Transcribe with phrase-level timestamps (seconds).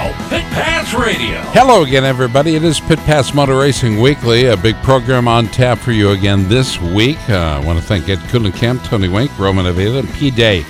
[0.00, 1.40] Pit Pass Radio.
[1.52, 2.54] Hello again, everybody.
[2.54, 6.48] It is Pit Pass Motor Racing Weekly, a big program on tap for you again
[6.48, 7.18] this week.
[7.28, 10.64] Uh, I want to thank Ed Kuhlenkamp, Tony Wink, Roman Avila, and PJ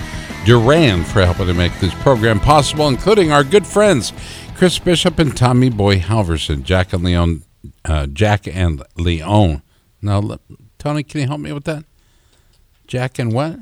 [0.45, 4.13] Duran for helping to make this program possible, including our good friends
[4.57, 7.45] Chris Bishop and Tommy Boy Halverson, Jack and Leon,
[7.85, 9.63] uh, Jack and Leon.
[10.03, 10.39] Now,
[10.79, 11.85] Tony, can you help me with that?
[12.89, 13.61] Jack and what?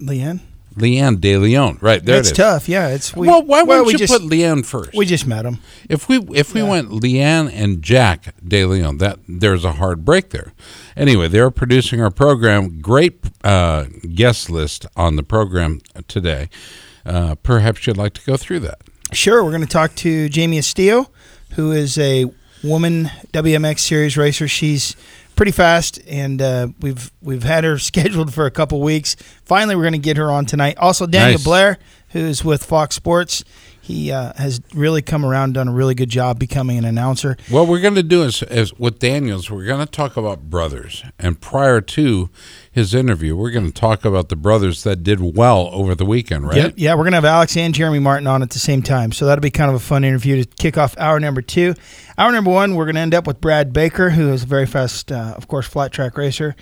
[0.00, 0.40] Leanne.
[0.76, 1.78] Leanne De Leon.
[1.80, 2.36] Right there It's it is.
[2.36, 2.68] tough.
[2.68, 4.90] Yeah, it's we, well, why well, wouldn't we you just, put Leanne first?
[4.94, 5.58] We just met him.
[5.88, 6.68] If we if we Yeah.
[6.68, 10.52] went Leanne and Jack De Leon, that there's a hard break there.
[10.96, 12.80] Anyway, they're producing our program.
[12.80, 16.48] Great uh, guest list on the program today.
[17.04, 18.80] Uh, perhaps you'd like to go through that.
[19.12, 21.06] Sure, we're going to talk to Jamie Estillo,
[21.52, 22.26] who is a
[22.64, 24.48] woman WMX series racer.
[24.48, 24.96] She's
[25.36, 29.14] pretty fast, and uh, we've we've had her scheduled for a couple weeks.
[29.44, 30.76] Finally, we're going to get her on tonight.
[30.78, 31.44] Also, Daniel Nice.
[31.44, 33.44] Blair, who's with Fox Sports.
[33.86, 37.36] He uh, has really come around, done a really good job becoming an announcer.
[37.48, 41.04] What we're going to do is, is with Daniels, we're going to talk about brothers.
[41.20, 42.28] And prior to
[42.68, 46.48] his interview, we're going to talk about the brothers that did well over the weekend,
[46.48, 46.56] right?
[46.56, 46.74] Yep.
[46.76, 49.12] Yeah, we're going to have Alex and Jeremy Martin on at the same time.
[49.12, 51.74] So that'll be kind of a fun interview to kick off hour number two.
[52.18, 54.66] Hour number one, we're going to end up with Brad Baker, who is a very
[54.66, 56.56] fast, uh, of course, flat track racer,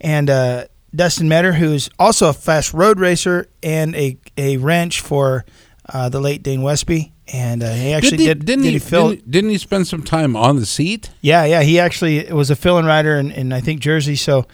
[0.00, 5.44] and uh, Dustin Metter, who's also a fast road racer and a, a wrench for
[5.88, 7.12] uh, the late Dane Westby.
[7.32, 9.10] And uh, he actually did, didn't did he, fill?
[9.10, 11.10] didn't, didn't he spend some time on the seat?
[11.20, 11.62] Yeah, yeah.
[11.62, 14.16] He actually was a fill-in rider in, in I think Jersey.
[14.16, 14.46] So,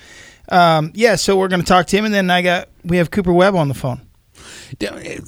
[0.48, 1.14] um, yeah.
[1.14, 3.54] So we're going to talk to him, and then I got we have Cooper Webb
[3.54, 4.00] on the phone.
[4.80, 5.20] Eh,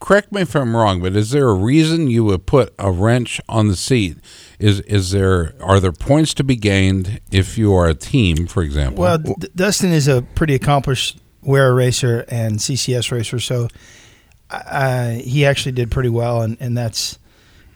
[0.00, 3.40] Correct me if I'm wrong, but is there a reason you would put a wrench
[3.48, 4.18] on the seat?
[4.58, 8.62] Is is there are there points to be gained if you are a team, for
[8.62, 9.02] example?
[9.02, 13.68] Well, D- Dustin is a pretty accomplished WERA racer and CCS racer, so
[14.50, 17.18] uh, he actually did pretty well, and, and that's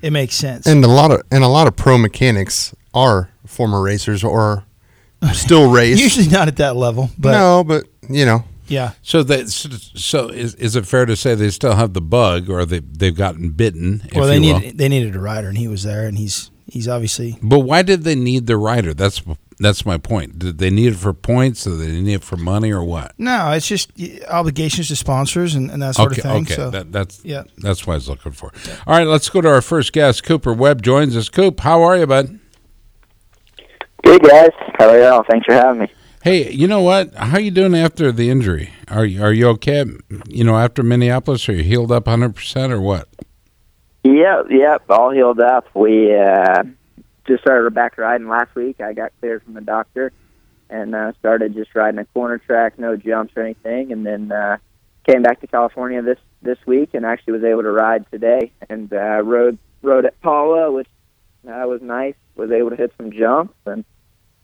[0.03, 0.67] it makes sense.
[0.67, 4.65] And a lot of and a lot of pro mechanics are former racers or
[5.33, 6.01] still race.
[6.01, 10.55] Usually not at that level, but no, but you know, yeah, so that so is
[10.55, 14.03] is it fair to say they still have the bug, or they they've gotten bitten?
[14.15, 14.61] well, if they you will?
[14.61, 17.83] needed they needed a rider, and he was there, and he's he's obviously But why
[17.83, 18.95] did they need the rider?
[18.95, 19.23] That's
[19.61, 20.39] that's my point.
[20.39, 21.67] Did they need it for points?
[21.67, 23.13] Or they need it for money, or what?
[23.19, 23.93] no, it's just
[24.29, 26.43] obligations to sponsors and, and that sort okay, of thing.
[26.45, 27.45] okay, So that, that's yeah.
[27.59, 28.53] that's what I was looking for.
[28.87, 30.25] All right, let's go to our first guest.
[30.25, 31.29] Cooper Webb joins us.
[31.29, 32.39] Coop, how are you, bud?
[34.03, 35.25] Good guys, how are y'all?
[35.31, 35.89] Thanks for having me.
[36.23, 37.15] Hey, you know what?
[37.15, 38.71] How you doing after the injury?
[38.89, 39.85] Are you are you okay?
[40.27, 43.09] You know, after Minneapolis, are you healed up hundred percent or what?
[44.05, 45.67] Yep, yep, all healed up.
[45.75, 46.63] We uh,
[47.27, 48.81] just started back riding last week.
[48.81, 50.13] I got cleared from the doctor
[50.69, 54.59] and uh, started just riding a corner track, no jumps or anything, and then uh,
[55.07, 58.93] came back to California this this week and actually was able to ride today and
[58.93, 60.89] uh, rode rode at Pala, which
[61.47, 62.15] uh, was nice.
[62.37, 63.85] Was able to hit some jumps and.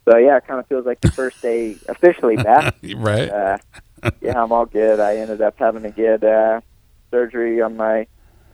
[0.08, 2.76] So yeah, it kind of feels like the first day officially back.
[2.94, 3.28] right.
[3.28, 3.58] uh,
[4.20, 5.00] yeah, I'm all good.
[5.00, 6.60] I ended up having to get uh,
[7.10, 8.06] surgery on my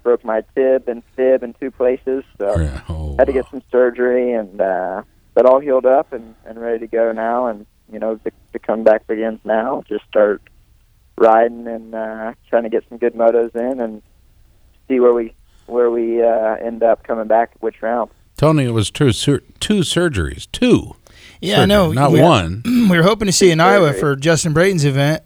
[0.03, 3.63] broke my tib and fib in two places, so Yeah, oh, had to get some
[3.71, 5.03] surgery and uh,
[5.35, 7.47] but all healed up and, and ready to go now.
[7.47, 9.83] And you know the, the comeback begins now.
[9.89, 10.43] Just start
[11.17, 14.03] riding and uh, trying to get some good motos in and
[14.89, 15.35] see where we
[15.67, 18.11] where we uh, end up coming back which round.
[18.37, 20.97] Tony, it was two sur- two surgeries, two.
[21.41, 21.93] Yeah, I know.
[21.93, 22.63] not We- one.
[22.65, 25.23] we were hoping to see you in Iowa for Justin Brayton's event,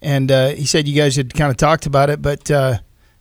[0.00, 2.78] and uh, he said you guys had kind of talked about it, but uh,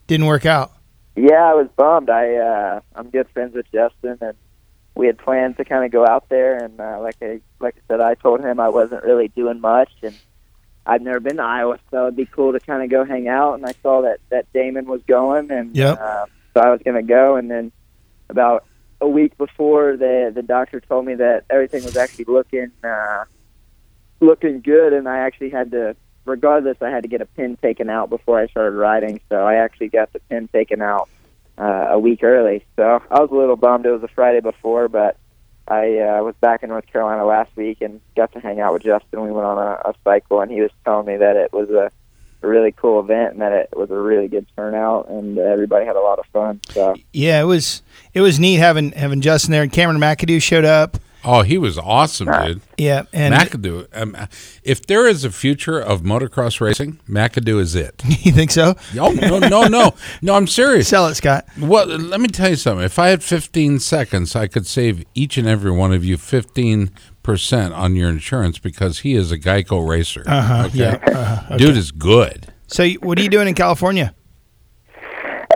[0.08, 0.72] didn't work out.
[1.16, 2.10] Yeah, I was bummed.
[2.10, 4.36] I uh, I'm good friends with Justin, and
[4.96, 6.64] we had planned to kind of go out there.
[6.64, 9.92] And uh, like I like I said, I told him I wasn't really doing much,
[10.04, 10.16] and
[10.86, 13.56] I've never been to Iowa, so it'd be cool to kind of go hang out.
[13.56, 16.00] And I saw that that Damon was going, and Yep.
[16.00, 17.36] uh, so I was going to go.
[17.36, 17.72] And then
[18.30, 18.66] about
[19.02, 23.26] a week before, the the doctor told me that everything was actually looking uh,
[24.22, 25.96] looking good, and I actually had to
[26.26, 29.20] regardless, I had to get a pin taken out before I started riding.
[29.30, 31.10] So I actually got the pin taken out
[31.58, 32.66] uh, a week early.
[32.76, 33.86] So I was a little bummed.
[33.86, 35.18] It was a Friday before, but
[35.68, 38.84] I uh, was back in North Carolina last week and got to hang out with
[38.84, 39.22] Justin.
[39.22, 41.92] We went on a, a cycle, and he was telling me that it was a
[42.44, 45.96] a really cool event and that it was a really good turnout and everybody had
[45.96, 46.60] a lot of fun.
[46.72, 47.82] So Yeah, it was
[48.14, 50.98] it was neat having having Justin there and Cameron McAdoo showed up.
[51.24, 52.62] Oh, he was awesome, dude.
[52.78, 53.88] Yeah, and McAdoo.
[53.94, 54.18] Um,
[54.64, 58.02] if there is a future of motocross racing, McAdoo is it.
[58.26, 58.76] you think so?
[59.00, 60.34] Oh no, no, no, no!
[60.34, 60.88] I'm serious.
[60.88, 61.46] Sell it, Scott.
[61.60, 62.84] Well, let me tell you something.
[62.84, 66.92] If I had 15 seconds, I could save each and every one of you 15
[67.24, 70.24] percent on your insurance because he is a Geico racer.
[70.26, 70.78] Uh-huh, okay?
[70.78, 72.52] yeah, uh-huh, dude is good.
[72.68, 74.16] So, what are you doing in California?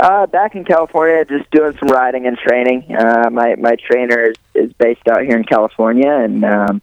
[0.01, 2.95] Uh, back in California, just doing some riding and training.
[2.95, 6.81] Uh, my my trainer is, is based out here in California, and um,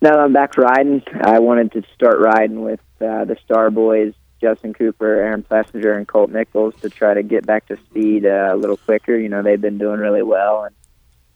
[0.00, 4.14] now that I'm back riding, I wanted to start riding with uh, the Star Boys,
[4.40, 8.50] Justin Cooper, Aaron Plessinger, and Colt Nichols to try to get back to speed uh,
[8.52, 9.16] a little quicker.
[9.16, 10.74] You know, they've been doing really well and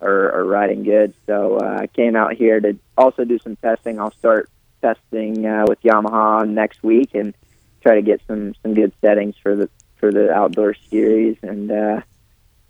[0.01, 1.15] are, are riding good.
[1.27, 4.01] So uh, I came out here to also do some testing.
[4.01, 4.51] I'll start
[4.83, 7.35] testing uh, with Yamaha next week and
[7.83, 12.01] try to get some some good settings for the for the outdoor series and uh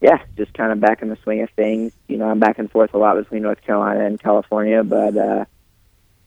[0.01, 1.93] yeah, just kind of back in the swing of things.
[2.07, 5.45] You know, I'm back and forth a lot between North Carolina and California, but uh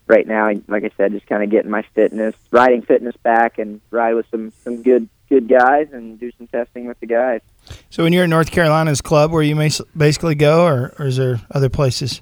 [0.08, 3.80] right now, like I said, just kind of getting my fitness, riding fitness back, and
[3.92, 7.42] ride with some some good good guys and do some testing with the guys.
[7.90, 11.06] So, when you're in North Carolina's club, where you may s- basically go, or, or
[11.06, 12.22] is there other places?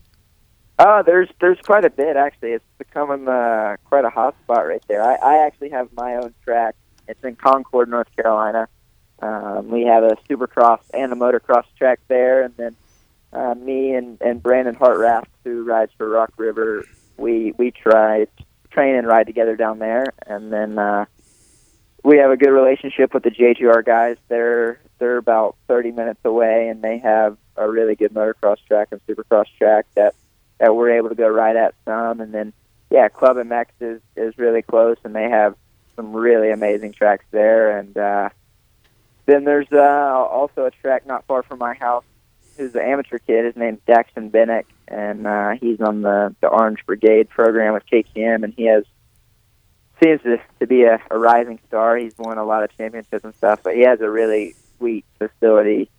[0.78, 2.52] Uh, there's there's quite a bit actually.
[2.52, 5.02] It's becoming uh, quite a hot spot right there.
[5.02, 6.76] I, I actually have my own track.
[7.08, 8.68] It's in Concord, North Carolina.
[9.20, 12.76] Um, we have a supercross and a motocross track there, and then
[13.34, 16.86] uh, me and, and Brandon Hartranft, who rides for Rock River,
[17.18, 18.28] we we try
[18.70, 21.06] train and ride together down there, and then uh,
[22.04, 24.18] we have a good relationship with the JGR guys.
[24.28, 29.02] They're they're about 30 minutes away, and they have a really good motocross track and
[29.08, 30.16] supercross track that
[30.60, 32.22] that we're able to go ride at some.
[32.22, 32.54] And then,
[32.90, 35.56] yeah, Club MX is is really close, and they have
[35.98, 37.78] some really amazing tracks there.
[37.78, 38.30] And uh,
[39.26, 42.06] then there's uh, also a track not far from my house.
[42.56, 43.46] Who's an amateur kid?
[43.46, 48.44] His name's Daxton Bennick, and uh, he's on the the Orange Brigade program with KTM,
[48.44, 48.84] and he has
[50.02, 51.98] seems to, to be a, a rising star.
[51.98, 55.90] He's won a lot of championships and stuff, but he has a really sweet facility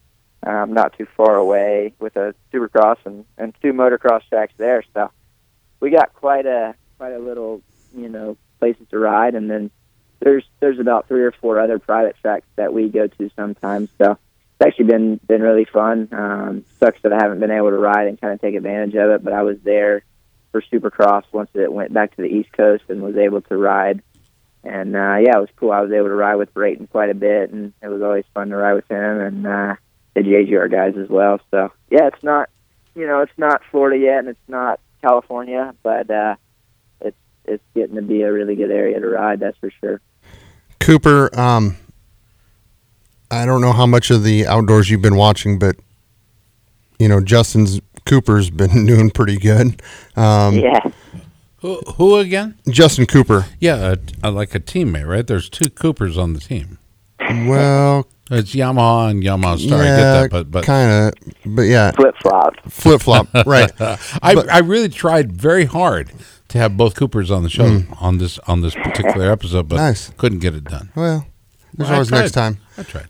[0.44, 4.82] um, not too far away with a supercross and, and two motocross tracks there.
[4.94, 5.10] So
[5.80, 7.62] we got quite a quite a little
[7.94, 9.70] you know places to ride, and then
[10.20, 13.90] there's there's about three or four other private tracks that we go to sometimes.
[13.98, 16.08] So it's actually been been really fun.
[16.12, 19.10] Um, sucks that I haven't been able to ride and kind of take advantage of
[19.10, 20.02] it, but I was there
[20.50, 24.02] for Supercross once it went back to the East Coast and was able to ride.
[24.64, 25.70] And uh, yeah, it was cool.
[25.70, 28.48] I was able to ride with Brayton quite a bit, and it was always fun
[28.48, 29.76] to ride with him and uh,
[30.14, 31.40] the JGR guys as well.
[31.50, 32.50] So yeah, it's not
[32.94, 36.34] you know it's not Florida yet, and it's not California, but uh,
[37.00, 39.40] it's it's getting to be a really good area to ride.
[39.40, 40.00] That's for sure.
[40.88, 41.76] Cooper, um,
[43.30, 45.76] I don't know how much of the outdoors you've been watching, but
[46.98, 49.82] you know Justin's Cooper's been doing pretty good.
[50.16, 50.80] Um, Yeah.
[51.58, 52.56] Who, who again?
[52.70, 53.44] Justin Cooper.
[53.60, 55.26] Yeah, a, a, like a teammate, right?
[55.26, 56.78] There's two Coopers on the team.
[57.20, 59.80] Well, It's Yamaha and Yamaha Star.
[59.80, 62.54] I get that, but but kind of, but yeah, Flip flop.
[62.70, 63.70] flip flop, right?
[63.80, 66.12] I, I really tried very hard
[66.48, 69.76] to have both Coopers on the show on this on this particular episode, but.
[69.76, 70.10] Nice.
[70.16, 70.90] couldn't get it done.
[70.96, 71.26] Well,
[71.74, 72.58] there's Well, always next time.
[72.76, 73.08] I tried.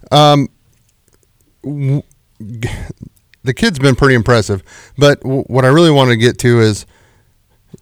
[1.62, 4.62] the kid's been pretty impressive.
[4.96, 6.86] But w- what I really want to get to is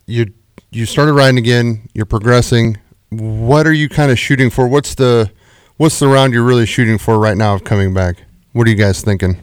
[0.06, 0.26] you
[0.70, 1.88] you started riding again.
[1.94, 2.78] You're progressing.
[3.10, 4.68] What are you kind of shooting for?
[4.68, 5.30] What's the
[5.76, 8.16] what's the round you're really shooting for right now of coming back?
[8.52, 9.40] What are you guys thinking?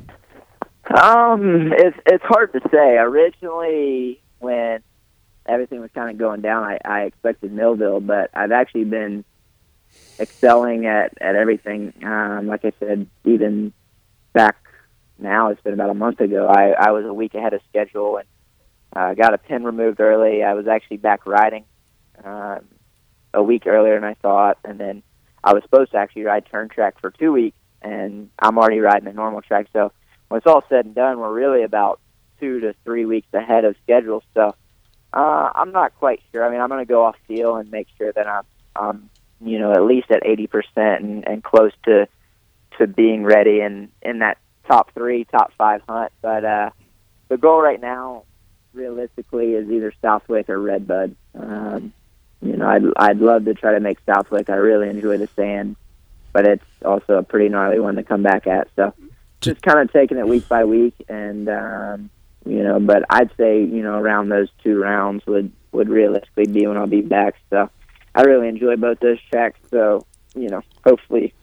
[0.95, 2.97] Um, it's it's hard to say.
[2.97, 4.81] Originally, when
[5.45, 9.23] everything was kind of going down, I, I expected Millville, but I've actually been
[10.19, 11.93] excelling at at everything.
[12.03, 13.73] Um, like I said, even
[14.33, 14.57] back
[15.17, 16.47] now, it's been about a month ago.
[16.47, 18.27] I I was a week ahead of schedule and
[18.95, 20.43] uh, got a pin removed early.
[20.43, 21.65] I was actually back riding
[22.23, 22.65] um,
[23.33, 25.03] a week earlier than I thought, and then
[25.43, 29.07] I was supposed to actually ride turn track for two weeks, and I'm already riding
[29.07, 29.91] a normal track, so
[30.29, 31.99] when it's all said and done, we're really about
[32.39, 34.23] two to three weeks ahead of schedule.
[34.33, 34.55] So
[35.13, 36.43] uh, I'm not quite sure.
[36.43, 38.43] I mean, I'm going to go off feel and make sure that I'm,
[38.75, 42.07] um, you know, at least at 80% and, and close to
[42.79, 46.11] to being ready and in that top three, top five hunt.
[46.21, 46.69] But uh,
[47.27, 48.23] the goal right now,
[48.73, 51.15] realistically, is either Southwick or Redbud.
[51.35, 51.93] Um,
[52.41, 54.49] you know, I'd I'd love to try to make Southwick.
[54.49, 55.75] I really enjoy the sand,
[56.31, 58.67] but it's also a pretty gnarly one to come back at.
[58.75, 58.93] So
[59.41, 62.09] just kind of taking it week by week, and um,
[62.45, 66.67] you know, but I'd say you know around those two rounds would would realistically be
[66.67, 67.35] when I'll be back.
[67.49, 67.69] So
[68.15, 69.59] I really enjoy both those tracks.
[69.71, 71.33] So you know, hopefully,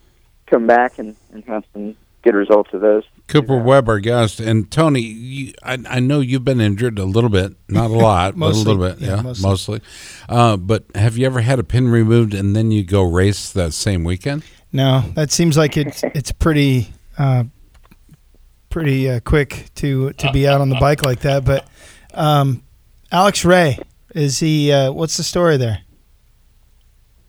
[0.47, 3.05] come back and, and have some good results of those.
[3.29, 5.01] Cooper Webb, our guest, and Tony.
[5.01, 8.59] You, I, I know you've been injured a little bit, not a lot, but a
[8.59, 9.01] little bit.
[9.01, 9.49] yeah, Yeah, mostly.
[9.49, 9.81] mostly.
[10.29, 13.73] Uh, but have you ever had a pin removed and then you go race that
[13.73, 14.43] same weekend?
[14.73, 17.45] No, that seems like it's it's pretty uh,
[18.71, 21.45] pretty uh, quick to to be out on the bike like that.
[21.45, 21.67] But
[22.15, 22.63] um,
[23.13, 23.79] Alex Ray
[24.15, 24.73] is he?
[24.73, 25.81] Uh, what's the story there?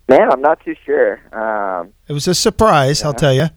[0.07, 1.19] Man, I'm not too sure.
[1.33, 3.47] Um, It was a surprise, I'll tell you.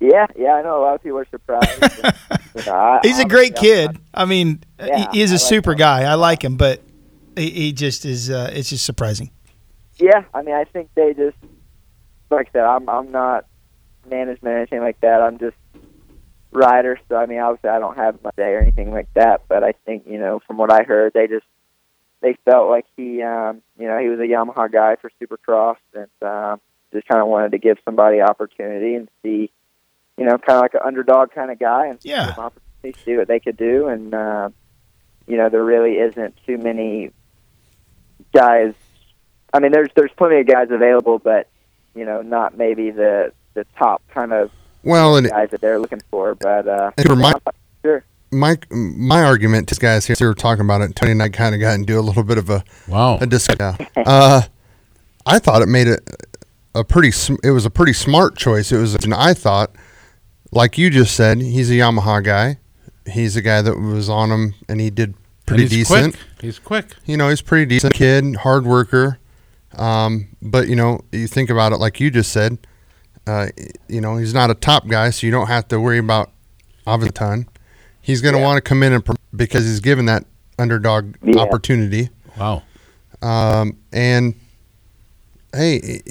[0.00, 1.82] yeah, yeah, I know a lot of people are surprised.
[2.54, 3.92] You know, I- He's a I'm- great I'm kid.
[3.92, 5.78] not- I mean, Yeah, he, he is I a like super him.
[5.78, 6.02] guy.
[6.04, 6.82] I like him, but
[7.36, 8.30] he, he just is.
[8.30, 9.30] Uh, it's just surprising.
[9.98, 11.36] Yeah, I mean, I think they just,
[12.30, 13.46] like I said, I'm I'm not
[14.10, 15.22] management or anything like that.
[15.22, 15.56] I'm just
[16.52, 16.98] rider.
[17.08, 19.42] So I mean, obviously, I don't have my day or anything like that.
[19.48, 21.46] But I think you know, from what I heard, they just
[22.20, 26.28] they felt like he, um, you know, he was a Yamaha guy for Supercross, and
[26.28, 26.60] um,
[26.92, 29.50] just kind of wanted to give somebody opportunity and see,
[30.16, 32.30] you know, kind of like an underdog kind of guy, and Yeah.
[32.30, 33.88] opportunity to see what they could do.
[33.88, 34.48] And uh,
[35.26, 37.10] you know, there really isn't too many
[38.34, 38.74] guys.
[39.52, 41.48] I mean, there's there's plenty of guys available, but
[41.94, 44.50] you know, not maybe the the top kind of
[44.88, 46.34] Well, and guys that they're looking for.
[46.34, 47.34] But uh, for my-
[47.82, 50.94] sure, my my argument to these guys here, they were talking about it.
[50.96, 53.18] Tony and I kind of got into a little bit of a Wow.
[53.20, 53.86] a discussion.
[53.96, 54.42] uh,
[55.26, 56.00] I thought it made it
[56.74, 57.08] a pretty.
[57.44, 58.72] It was a pretty smart choice.
[58.72, 59.70] It was, and I thought,
[60.52, 62.58] like you just said, he's a Yamaha guy.
[63.10, 65.14] He's a guy that was on him, and he did
[65.46, 66.14] pretty he's decent.
[66.14, 66.26] Quick.
[66.40, 66.86] He's quick.
[67.06, 69.18] You know, he's a pretty decent kid, hard worker.
[69.76, 72.58] Um, but you know, you think about it like you just said.
[73.28, 73.48] Uh,
[73.88, 76.30] you know, he's not a top guy, so you don't have to worry about
[76.86, 77.44] obviously.
[78.00, 78.46] He's going to Yeah.
[78.46, 80.24] want to come in and pr- because he's given that
[80.58, 81.40] underdog Yeah.
[81.42, 82.08] opportunity.
[82.38, 82.62] Wow.
[83.20, 84.34] Um, and
[85.54, 86.02] hey,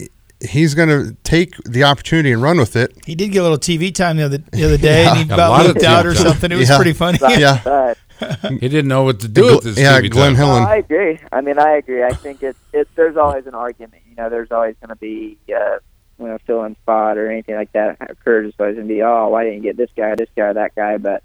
[0.47, 2.93] he's going to take the opportunity and run with it.
[3.05, 5.31] He did get a little TV time the other the other day, and he Yeah,
[5.31, 6.23] a about lot of looked out or time.
[6.27, 6.51] something.
[6.51, 7.17] It was pretty funny.
[7.19, 7.61] But- Yeah.
[7.63, 7.97] but
[8.49, 9.77] He didn't know what to do with this.
[9.79, 10.43] yeah, TV Glenn time.
[10.43, 10.61] Hillen.
[10.63, 11.19] No, I agree.
[11.31, 12.03] I mean, I agree.
[12.03, 14.03] I think it's it's there's always an argument.
[14.09, 15.77] You know, there's always going to be uh,
[16.19, 18.49] you know fill in spot or anything like that occurs.
[18.49, 20.53] It's always going to be oh why didn't you get this guy, this guy, or
[20.53, 20.97] that guy.
[20.97, 21.23] But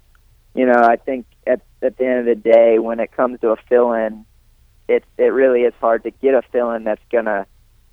[0.53, 3.49] you know, I think at at the end of the day, when it comes to
[3.49, 4.25] a fill in,
[4.87, 7.45] it it really is hard to get a fill in that's going to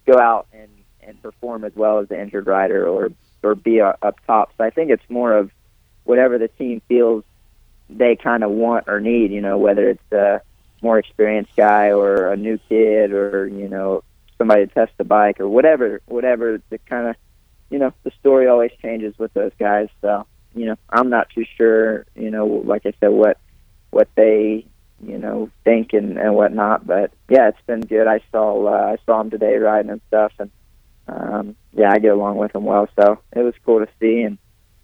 [0.07, 0.69] go out and
[1.03, 3.11] and perform as well as the injured rider or
[3.43, 4.53] or be uh, up top.
[4.59, 5.51] So I think it's more of
[6.05, 7.25] whatever the team feels
[7.89, 9.33] they kind of want or need.
[9.33, 10.43] You know, whether it's a
[10.83, 14.03] more experienced guy or a new kid or you know
[14.41, 17.17] somebody to test the bike or whatever, whatever the kind of
[17.69, 19.89] you know the story always changes with those guys.
[20.01, 22.07] So you know, I'm not too sure.
[22.17, 23.37] You know, like I said, what
[23.91, 24.65] what they
[25.07, 26.87] you know think and and whatnot.
[26.87, 28.07] But yeah, it's been good.
[28.07, 30.51] I saw uh, I saw him today riding and stuff, and
[31.07, 32.89] um, yeah, I get along with him well.
[32.99, 34.39] So it was cool to see and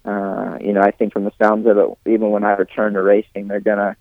[0.05, 3.01] uh, you know, I think from the sounds of it, even when I return to
[3.01, 3.97] racing, they're gonna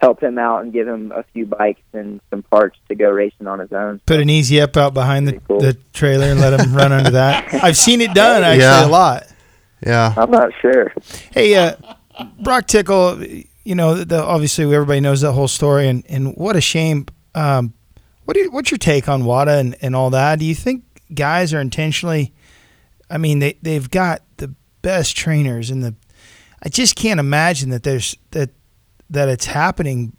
[0.00, 3.46] help him out and give him a few bikes and some parts to go racing
[3.46, 4.00] on his own.
[4.06, 5.60] Put an easy up out behind the, cool.
[5.60, 7.52] the trailer and let him run under that.
[7.64, 8.86] I've seen it done actually Yeah.
[8.86, 9.24] a lot.
[9.84, 10.14] Yeah.
[10.16, 10.92] I'm not sure.
[11.32, 11.74] Hey, uh,
[12.42, 13.22] Broc Tickle,
[13.64, 17.06] you know, the, obviously everybody knows that whole story, and, and what a shame.
[17.34, 17.74] Um,
[18.24, 20.38] what do you, what's your take on WADA and, and all that?
[20.38, 22.32] Do you think guys are intentionally?
[23.10, 25.94] I mean, they they've got the best trainers, and the
[26.62, 28.50] I just can't imagine that there's that
[29.10, 30.12] that it's happening.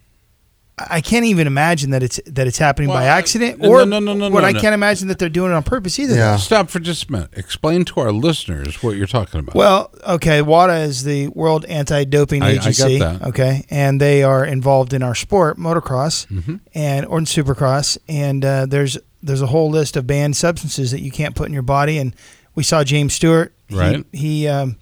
[0.78, 4.14] I I can't even imagine that it's that it's happening by accident, or no, no,
[4.14, 4.62] no, what no, I no.
[4.62, 6.16] can't imagine that they're doing it on purpose either.
[6.16, 6.38] Yeah.
[6.38, 7.32] Stop for just a minute.
[7.34, 9.56] Explain to our listeners what you're talking about.
[9.56, 13.00] Well, okay, WADA is the World Anti-Doping I- I got Agency.
[13.00, 13.22] that.
[13.24, 16.56] Okay, and they are involved in our sport, motocross, Mm-hmm.
[16.74, 17.98] and or in supercross.
[18.08, 21.54] And uh, there's there's a whole list of banned substances that you can't put in
[21.54, 21.98] your body.
[21.98, 22.16] And
[22.56, 23.54] we saw James Stewart.
[23.68, 24.06] He- Right.
[24.14, 24.78] He um,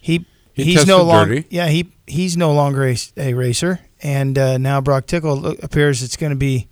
[0.00, 3.80] he, He he's no longer yeah he he's no longer a, a racer.
[4.02, 6.68] And uh, now Broc Tickle appears it's going to be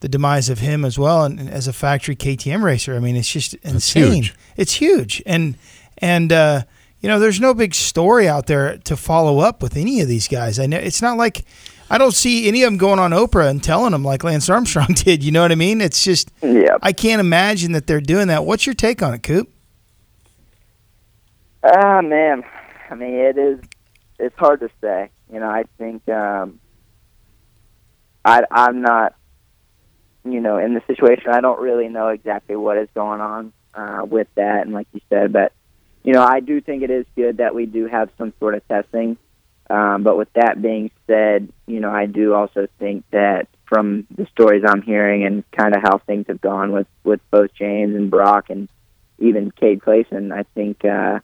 [0.00, 2.96] the demise of him as well, and, and as a factory KTM racer.
[2.96, 4.22] I mean, it's just insane.
[4.22, 4.34] huge.
[4.56, 5.56] It's huge, and
[5.98, 6.62] and uh,
[7.00, 10.26] you know, there's no big story out there to follow up with any of these
[10.26, 10.58] guys.
[10.58, 11.44] I know it's not like
[11.90, 14.88] I don't see any of them going on Oprah and telling them like Lance Armstrong
[14.94, 15.22] did.
[15.22, 15.80] You know what I mean?
[15.80, 16.76] It's just Yeah.
[16.82, 18.44] I can't imagine that they're doing that.
[18.44, 19.50] What's your take on it, Coop?
[21.62, 22.42] Ah, man.
[22.90, 23.60] I mean, it is.
[24.18, 25.10] It's hard to say.
[25.32, 26.60] You know, I think um,
[28.24, 29.14] I I'm not.
[30.24, 34.04] You know, in the situation, I don't really know exactly what is going on uh,
[34.04, 35.52] with that, and like you said, but
[36.02, 38.66] you know, I do think it is good that we do have some sort of
[38.68, 39.16] testing.
[39.68, 44.26] Um, but with that being said, you know, I do also think that from the
[44.26, 48.10] stories I'm hearing and kind of how things have gone with with both James and
[48.10, 48.68] Brock and
[49.18, 51.20] even Cade Clason, I think uh,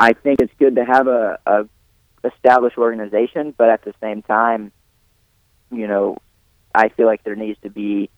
[0.00, 1.68] I think it's good to have a, a
[2.24, 4.72] established organization, but at the same time,
[5.70, 6.16] you know,
[6.74, 8.08] I feel like there needs to be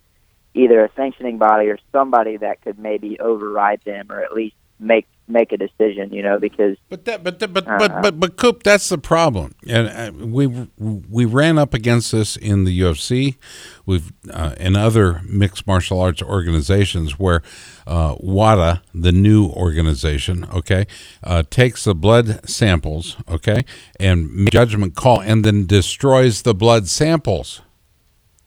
[0.54, 5.08] either a sanctioning body or somebody that could maybe override them or at least make
[5.28, 7.78] make a decision, you know, because But that, but that, but Uh-huh.
[7.78, 10.46] but but but Coop, that's the problem, and uh, we
[10.78, 13.36] we ran up against this in the UFC,
[13.86, 17.42] we've uh, in other mixed martial arts organizations where
[17.86, 20.86] uh, WADA, the new organization, okay,
[21.24, 23.64] uh, takes the blood samples, okay,
[23.98, 27.62] and judgment call, and then destroys the blood samples.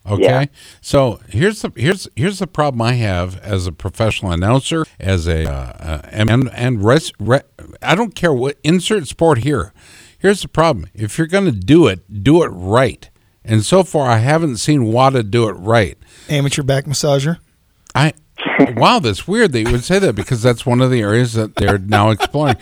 [0.07, 0.45] Okay, Yeah.
[0.81, 5.49] so here's the here's here's the problem I have as a professional announcer, as a
[5.49, 7.39] uh, uh, and and res, re,
[7.81, 9.73] I don't care what insert sport here.
[10.19, 13.09] Here's the problem: if you're going to do it, do it right.
[13.43, 15.97] And so far, I haven't seen WADA do it right.
[16.29, 17.37] Amateur back massager.
[17.93, 18.13] I
[18.75, 21.55] wow, that's weird that you would say that because that's one of the areas that
[21.55, 22.57] they're now exploring.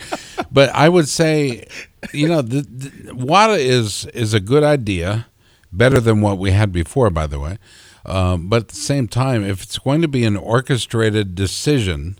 [0.50, 1.66] But I would say,
[2.12, 5.26] you know, the, the, WADA is is a good idea,
[5.76, 7.58] better than what we had before, by the way.
[8.06, 12.18] Um, but at the same time, if it's going to be an orchestrated decision,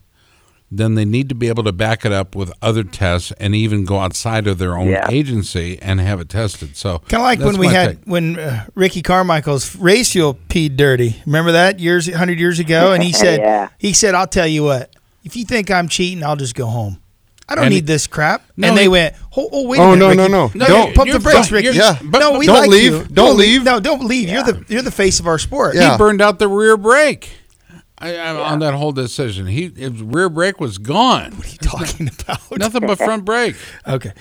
[0.70, 3.84] then they need to be able to back it up with other tests and even
[3.84, 5.06] go outside of their own Yeah.
[5.10, 6.76] agency and have it tested.
[6.76, 8.04] So Kind of like when we had take.
[8.06, 11.22] when uh, Ricky Carmichael's race fuel peed dirty.
[11.26, 12.92] Remember that years, hundred years ago?
[12.92, 13.68] And he said, Yeah.
[13.78, 14.96] he said, I'll tell you what.
[15.22, 16.98] If you think I'm cheating, I'll just go home.
[17.48, 18.42] I don't And need this crap.
[18.56, 20.18] No, and they went, oh, oh wait a Oh, minute, no, Ricky.
[20.18, 20.50] no, no.
[20.54, 21.50] No, Don't- pump the brakes.
[21.50, 21.76] Ricky.
[21.76, 21.98] Yeah.
[22.02, 22.92] but- no, we don't like leave.
[22.92, 23.04] you.
[23.04, 23.64] Don't leave.
[23.64, 24.28] No, don't leave.
[24.30, 25.74] You're the you're the face of our sport.
[25.74, 25.92] Yeah.
[25.92, 27.30] He burned out the rear brake
[27.98, 29.46] I, I, on that whole decision.
[29.46, 31.32] He his rear brake was gone.
[31.36, 32.40] What are you talking about?
[32.58, 33.56] Nothing but front brake.
[33.86, 34.12] Okay.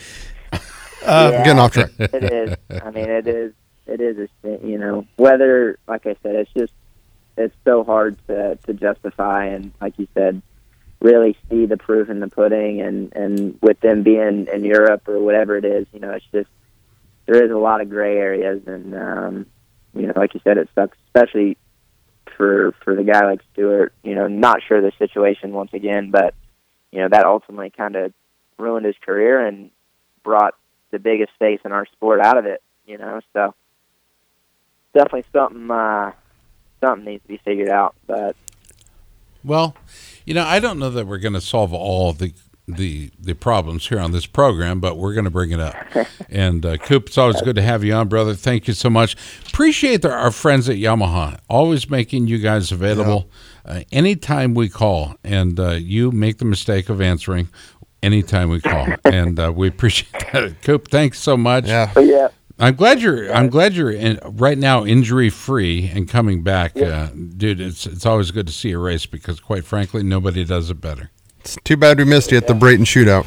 [0.52, 0.60] yeah,
[1.06, 1.92] um, getting off track.
[2.00, 2.56] it is.
[2.82, 3.54] I mean, it is.
[3.86, 6.74] It is a you know whether, like I said, it's just
[7.38, 10.42] it's so hard to to justify and, like you said,
[11.04, 12.82] really see the proof in the pudding.
[12.82, 16.50] And and with them being in Europe or whatever it is, you know, it's just
[17.28, 19.46] there is a lot of gray areas, and um,
[19.94, 21.58] you know, like you said, it sucks, especially
[22.36, 23.94] for for the guy like Stewart.
[24.04, 26.34] You know, not sure the situation once again, but
[26.92, 28.14] you know that ultimately kind of
[28.58, 29.72] ruined his career and
[30.24, 30.56] brought
[30.92, 32.62] the biggest face in our sport out of it.
[32.86, 33.54] You know, so
[34.94, 36.12] definitely something uh,
[36.82, 37.96] something needs to be figured out.
[38.06, 38.36] But
[39.44, 39.76] Well,
[40.26, 42.34] you know, I don't know that we're going to solve all the
[42.66, 45.76] the the problems here on this program, but we're going to bring it up.
[46.30, 48.34] and uh, Coop, it's always good to have you on, brother.
[48.34, 49.16] Thank you so much.
[49.48, 53.30] Appreciate the, our friends at Yamaha, always making you guys available
[53.66, 57.50] uh, anytime we call, and uh, you make the mistake of answering
[58.02, 60.62] anytime we call, and uh, we appreciate that.
[60.62, 61.68] Coop, thanks so much.
[61.68, 61.92] Yeah.
[61.94, 62.30] but yeah,
[62.64, 63.32] I'm glad you're.
[63.34, 67.60] I'm glad you're in, right now injury free and coming back, uh, dude.
[67.60, 71.12] It's it's always good to see a race because, quite frankly, nobody does it better.
[71.42, 73.26] It's too bad we missed you at the Brayton shootout.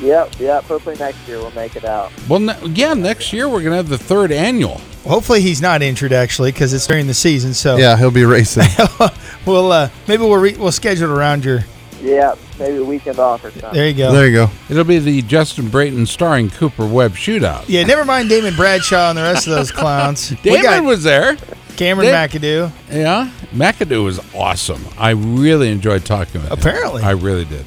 [0.00, 0.64] yep, yep.
[0.64, 2.12] Hopefully next year we'll make it out.
[2.28, 4.80] Well, ne- yeah, next year we're gonna have the third annual.
[5.06, 7.54] Hopefully he's not injured actually because it's during the season.
[7.54, 8.68] So Yeah, he'll be racing.
[9.46, 11.60] we'll uh, maybe we'll re- we'll schedule it around your.
[12.02, 13.72] Yeah, maybe a weekend off or something.
[13.72, 14.12] There you go.
[14.12, 14.50] there you go.
[14.68, 17.64] It'll be the Justin Brayton starring Cooper Webb shootout.
[17.68, 20.30] Yeah, never mind Damon Bradshaw and the rest of those clowns.
[20.30, 21.36] we Damon was there.
[21.76, 22.72] Cameron Dave- McAdoo.
[22.90, 24.84] Yeah, McAdoo was awesome.
[24.98, 26.58] I really enjoyed talking with him.
[26.58, 27.02] Apparently.
[27.02, 27.64] I really did.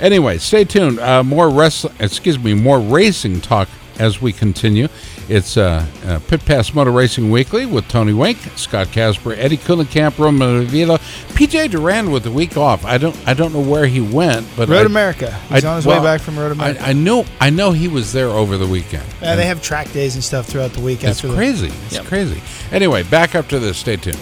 [0.00, 1.00] Anyway, stay tuned.
[1.00, 4.88] Uh, more wrestling, excuse me, more racing talk as we continue.
[5.28, 10.18] It's uh, uh, Pit Pass Motor Racing Weekly with Tony Wink, Scott Casper, Eddie Kuhlenkamp,
[10.18, 12.84] Roman Avila, PJ Duran with the week off.
[12.84, 15.32] I don't, I don't know where he went, but Road I, America.
[15.50, 16.82] He's I- on his well, way back from Road America.
[16.82, 19.04] I, I know, I know he was there over the weekend.
[19.20, 21.04] Yeah, they have track days and stuff throughout the week.
[21.04, 21.66] It's after the- crazy.
[21.86, 22.06] It's Yep.
[22.06, 22.40] crazy.
[22.72, 23.76] Anyway, back up to this.
[23.78, 24.18] Stay tuned.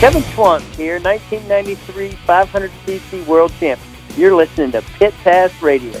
[0.00, 3.86] Kevin Schwantz here, 1993 500cc World Champion.
[4.16, 6.00] You're listening to Pit Pass Radio.